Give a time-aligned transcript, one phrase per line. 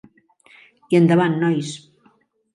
[0.93, 1.71] I endavant, nois!